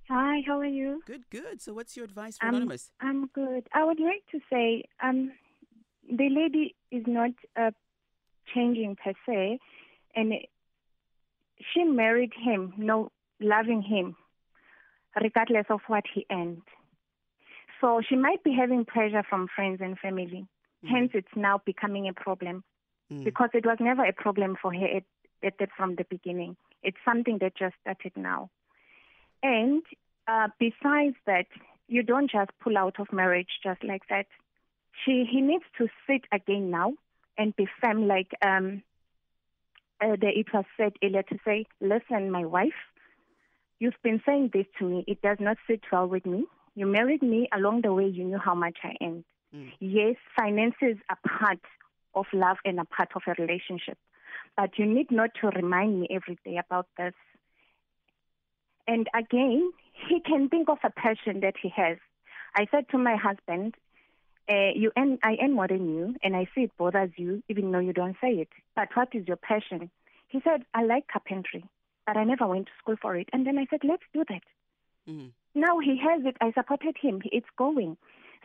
Hi, 0.10 0.42
how 0.48 0.60
are 0.60 0.66
you? 0.66 1.02
Good, 1.06 1.30
good. 1.30 1.62
So, 1.62 1.74
what's 1.74 1.96
your 1.96 2.06
advice 2.06 2.38
for 2.38 2.48
Um, 2.48 2.56
Anonymous? 2.56 2.92
I'm 3.00 3.28
good. 3.28 3.68
I 3.74 3.84
would 3.84 4.00
like 4.00 4.24
to 4.32 4.40
say 4.52 4.84
um, 5.04 5.32
the 6.10 6.30
lady 6.30 6.76
is 6.92 7.04
not 7.08 7.32
uh, 7.56 7.72
changing 8.54 8.96
per 8.96 9.14
se, 9.26 9.60
and 10.16 10.34
she 11.74 11.84
married 11.84 12.34
him, 12.34 12.74
no, 12.78 13.12
loving 13.40 13.82
him, 13.82 14.16
regardless 15.22 15.66
of 15.70 15.82
what 15.88 16.06
he 16.14 16.26
earned. 16.32 16.62
So 17.82 18.02
she 18.08 18.16
might 18.16 18.44
be 18.44 18.54
having 18.54 18.86
pressure 18.86 19.24
from 19.30 19.48
friends 19.56 19.80
and 19.82 19.98
family. 19.98 20.46
Mm. 20.86 20.90
Hence, 20.90 21.12
it's 21.14 21.36
now 21.36 21.62
becoming 21.66 22.08
a 22.08 22.14
problem 22.14 22.64
Mm. 23.12 23.24
because 23.24 23.50
it 23.54 23.66
was 23.66 23.78
never 23.80 24.06
a 24.06 24.14
problem 24.14 24.56
for 24.62 24.72
her 24.72 24.86
at, 24.86 25.04
at 25.44 25.58
the, 25.58 25.68
from 25.76 25.96
the 25.96 26.06
beginning. 26.10 26.56
It's 26.84 26.98
something 27.04 27.40
that 27.40 27.56
just 27.58 27.76
started 27.82 28.14
now. 28.16 28.52
And 29.42 29.82
uh, 30.28 30.50
besides 30.60 31.16
that, 31.26 31.48
you 31.88 32.04
don't 32.04 32.30
just 32.30 32.52
pull 32.62 32.78
out 32.78 33.00
of 33.00 33.12
marriage 33.12 33.50
just 33.64 33.84
like 33.84 34.04
that. 34.10 34.28
She 35.04 35.26
he 35.30 35.42
needs 35.42 35.64
to 35.80 35.88
sit 36.06 36.22
again 36.32 36.70
now 36.70 36.94
and 37.38 37.56
be 37.56 37.68
firm, 37.82 38.08
like 38.08 38.32
um, 38.44 38.84
uh, 40.02 40.16
the, 40.20 40.28
it 40.28 40.48
was 40.54 40.66
said 40.78 40.94
earlier 41.04 41.24
to 41.24 41.38
say, 41.46 41.66
"Listen, 41.82 42.32
my 42.32 42.46
wife, 42.46 42.80
you've 43.80 44.02
been 44.04 44.22
saying 44.26 44.52
this 44.54 44.66
to 44.80 44.86
me. 44.86 45.04
It 45.08 45.22
does 45.22 45.38
not 45.40 45.58
sit 45.68 45.82
well 45.92 46.08
with 46.08 46.26
me. 46.26 46.46
You 46.76 46.86
married 46.86 47.22
me 47.22 47.48
along 47.54 47.82
the 47.82 47.94
way. 47.94 48.08
You 48.08 48.24
knew 48.24 48.38
how 48.38 48.56
much 48.56 48.78
I 48.84 48.96
earned. 49.02 49.26
Mm. 49.56 49.72
Yes, 49.80 50.16
finances 50.38 50.98
are 51.10 51.18
part 51.38 51.60
of 52.16 52.26
love 52.34 52.58
and 52.66 52.80
a 52.80 52.86
part 52.86 53.10
of 53.16 53.24
a 53.28 53.42
relationship, 53.42 53.98
but 54.56 54.78
you 54.78 54.86
need 54.86 55.12
not 55.12 55.32
to 55.42 55.48
remind 55.48 56.02
me 56.02 56.08
every 56.10 56.38
day 56.46 56.58
about 56.58 56.88
this." 56.98 57.14
And 58.88 59.08
again, 59.14 59.72
he 60.08 60.20
can 60.20 60.50
think 60.50 60.68
of 60.70 60.80
a 60.84 60.90
passion 60.90 61.42
that 61.42 61.56
he 61.62 61.70
has. 61.76 61.98
I 62.56 62.66
said 62.72 62.90
to 62.90 62.98
my 62.98 63.16
husband, 63.16 63.76
uh, 64.50 64.72
"You 64.76 64.92
earn, 64.98 65.20
I 65.24 65.38
earn 65.42 65.54
more 65.54 65.68
than 65.68 65.94
you, 65.96 66.16
and 66.24 66.36
I 66.36 66.48
see 66.54 66.62
it 66.64 66.78
bothers 66.78 67.12
you, 67.18 67.44
even 67.50 67.72
though 67.72 67.80
you 67.80 67.94
don't 67.94 68.18
say 68.22 68.32
it. 68.34 68.50
But 68.76 68.90
what 68.96 69.14
is 69.14 69.28
your 69.28 69.38
passion?" 69.38 69.90
He 70.28 70.42
said, 70.42 70.66
"I 70.74 70.84
like 70.84 71.08
carpentry, 71.08 71.64
but 72.06 72.18
I 72.18 72.24
never 72.24 72.48
went 72.48 72.68
to 72.68 72.72
school 72.80 72.96
for 73.02 73.16
it." 73.16 73.30
And 73.34 73.46
then 73.46 73.58
I 73.58 73.66
said, 73.70 73.84
"Let's 73.84 74.04
do 74.14 74.24
that." 74.30 74.44
Mm. 75.08 75.32
Now 75.56 75.80
he 75.80 75.98
has 75.98 76.26
it. 76.26 76.38
I 76.42 76.52
supported 76.52 76.98
him. 76.98 77.22
It's 77.26 77.50
going. 77.58 77.98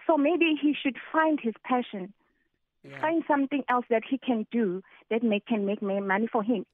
So 0.06 0.16
maybe 0.16 0.58
he 0.60 0.74
should 0.74 0.96
find 1.12 1.40
his 1.40 1.54
passion, 1.64 2.12
Yeah. 2.82 3.00
find 3.00 3.24
something 3.26 3.64
else 3.68 3.86
that 3.88 4.04
he 4.04 4.18
can 4.18 4.46
do 4.50 4.82
that 5.10 5.22
make, 5.22 5.46
can 5.46 5.64
make 5.64 5.82
money 5.82 6.26
for 6.26 6.42
him. 6.42 6.66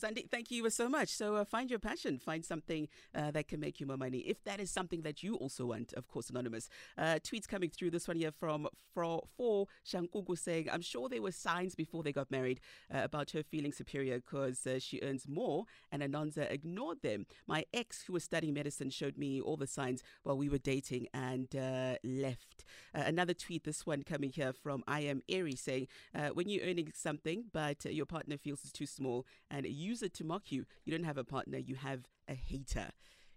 Zandi, 0.00 0.28
thank 0.28 0.50
you 0.50 0.68
so 0.70 0.88
much. 0.88 1.08
So 1.08 1.36
uh, 1.36 1.44
find 1.44 1.70
your 1.70 1.78
passion, 1.78 2.18
find 2.18 2.44
something 2.44 2.88
uh, 3.14 3.30
that 3.30 3.46
can 3.46 3.60
make 3.60 3.78
you 3.78 3.86
more 3.86 3.96
money. 3.96 4.18
If 4.18 4.42
that 4.44 4.58
is 4.58 4.70
something 4.70 5.02
that 5.02 5.22
you 5.22 5.36
also 5.36 5.66
want, 5.66 5.92
of 5.92 6.08
course, 6.08 6.30
anonymous. 6.30 6.68
Uh, 6.98 7.18
tweets 7.22 7.46
coming 7.46 7.70
through. 7.70 7.90
This 7.90 8.08
one 8.08 8.16
here 8.16 8.32
from 8.32 8.66
for, 8.92 9.22
for 9.36 9.66
Shankugu 9.86 10.36
saying, 10.36 10.68
"I'm 10.72 10.82
sure 10.82 11.08
there 11.08 11.22
were 11.22 11.30
signs 11.30 11.76
before 11.76 12.02
they 12.02 12.12
got 12.12 12.30
married 12.30 12.60
uh, 12.92 13.02
about 13.04 13.30
her 13.30 13.42
feeling 13.44 13.72
superior 13.72 14.16
because 14.16 14.66
uh, 14.66 14.80
she 14.80 15.00
earns 15.02 15.28
more, 15.28 15.64
and 15.92 16.02
Anonza 16.02 16.50
ignored 16.50 17.02
them. 17.02 17.26
My 17.46 17.64
ex, 17.72 18.02
who 18.02 18.14
was 18.14 18.24
studying 18.24 18.54
medicine, 18.54 18.90
showed 18.90 19.16
me 19.16 19.40
all 19.40 19.56
the 19.56 19.66
signs 19.68 20.02
while 20.24 20.36
we 20.36 20.48
were 20.48 20.58
dating 20.58 21.06
and 21.14 21.54
uh, 21.54 21.96
left." 22.02 22.64
Another 22.92 23.34
tweet. 23.34 23.64
This 23.64 23.86
one 23.86 24.02
coming 24.02 24.30
here 24.30 24.52
from 24.52 24.82
I 24.88 25.00
am 25.00 25.22
Airy 25.28 25.54
saying, 25.54 25.86
"When 26.32 26.48
you're 26.48 26.64
earning 26.64 26.90
something, 26.94 27.44
but 27.52 27.84
your 27.84 28.06
partner 28.06 28.36
feels 28.36 28.60
it's 28.64 28.72
too 28.72 28.86
small 28.86 29.26
and 29.50 29.66
use 29.84 30.02
it 30.02 30.14
to 30.14 30.24
mock 30.24 30.50
you. 30.50 30.64
You 30.84 30.92
don't 30.96 31.04
have 31.04 31.18
a 31.18 31.24
partner, 31.24 31.58
you 31.58 31.76
have 31.76 32.00
a 32.28 32.34
hater. 32.34 32.88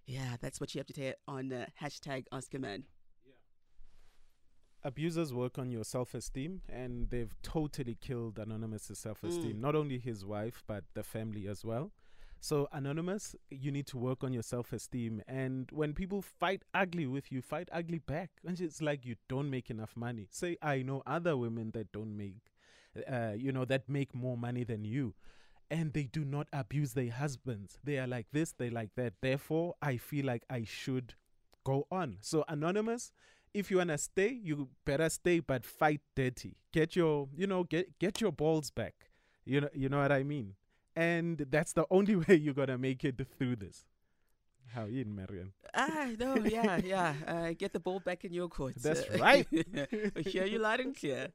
Yeah, 0.05 0.37
that's 0.41 0.59
what 0.61 0.73
you 0.73 0.79
have 0.79 0.87
to 0.87 0.93
say 0.93 1.13
on 1.27 1.51
uh, 1.51 1.65
hashtag 1.81 2.25
Ask 2.31 2.53
a 2.53 2.59
Man. 2.59 2.83
abusers 4.83 5.33
work 5.33 5.57
on 5.57 5.71
your 5.71 5.83
self-esteem 5.83 6.61
and 6.69 7.09
they've 7.09 7.33
totally 7.41 7.95
killed 7.99 8.37
anonymous's 8.39 8.99
self-esteem 8.99 9.55
Mm. 9.57 9.59
not 9.59 9.75
only 9.75 9.97
his 9.97 10.23
wife 10.23 10.63
but 10.67 10.83
the 10.93 11.03
family 11.03 11.47
as 11.47 11.65
well 11.65 11.91
so 12.39 12.67
anonymous 12.71 13.35
you 13.49 13.71
need 13.71 13.87
to 13.87 13.97
work 13.97 14.23
on 14.23 14.31
your 14.31 14.43
self-esteem 14.43 15.21
and 15.27 15.69
when 15.71 15.93
people 15.93 16.21
fight 16.21 16.61
ugly 16.73 17.07
with 17.07 17.31
you 17.31 17.41
fight 17.41 17.67
ugly 17.71 17.97
back 17.99 18.29
and 18.45 18.61
it's 18.61 18.81
like 18.81 19.03
you 19.05 19.15
don't 19.27 19.49
make 19.49 19.69
enough 19.69 19.93
money 19.97 20.27
say 20.29 20.55
i 20.61 20.81
know 20.81 21.01
other 21.05 21.35
women 21.35 21.71
that 21.71 21.91
don't 21.91 22.15
make 22.15 22.53
uh, 23.11 23.33
you 23.35 23.51
know 23.51 23.65
that 23.65 23.89
make 23.89 24.13
more 24.15 24.37
money 24.37 24.63
than 24.63 24.85
you 24.85 25.13
and 25.69 25.93
they 25.93 26.03
do 26.03 26.23
not 26.23 26.47
abuse 26.53 26.93
their 26.93 27.11
husbands 27.11 27.77
they 27.83 27.97
are 27.97 28.07
like 28.07 28.27
this 28.31 28.53
they 28.53 28.69
like 28.69 28.91
that 28.95 29.13
therefore 29.21 29.73
i 29.81 29.97
feel 29.97 30.25
like 30.25 30.43
i 30.49 30.63
should 30.63 31.13
go 31.63 31.85
on 31.91 32.17
so 32.21 32.45
anonymous 32.47 33.11
if 33.57 33.71
you 33.71 33.77
wanna 33.77 33.97
stay, 33.97 34.29
you 34.29 34.69
better 34.85 35.09
stay, 35.09 35.39
but 35.39 35.65
fight 35.65 36.01
dirty. 36.15 36.57
Get 36.71 36.95
your, 36.95 37.27
you 37.35 37.47
know, 37.47 37.63
get 37.63 37.97
get 37.99 38.21
your 38.21 38.31
balls 38.31 38.69
back. 38.69 39.09
You 39.45 39.61
know, 39.61 39.69
you 39.73 39.89
know 39.89 39.99
what 39.99 40.11
I 40.11 40.23
mean. 40.23 40.53
And 40.95 41.45
that's 41.49 41.73
the 41.73 41.85
only 41.89 42.15
way 42.27 42.35
you're 42.35 42.53
gonna 42.53 42.77
make 42.77 43.03
it 43.03 43.19
through 43.37 43.57
this. 43.57 43.85
How 44.75 44.85
you, 44.85 45.05
Marion? 45.05 45.53
Ah, 45.73 46.09
no, 46.19 46.35
yeah, 46.35 46.77
yeah. 46.83 47.13
Uh, 47.25 47.53
get 47.57 47.73
the 47.73 47.79
ball 47.79 47.99
back 47.99 48.25
in 48.25 48.33
your 48.33 48.49
court. 48.49 48.75
That's 48.77 49.09
right. 49.19 49.47
I 49.51 50.21
hear 50.21 50.45
you 50.45 50.59
loud 50.59 50.81
and 50.81 50.95
clear. 50.95 51.29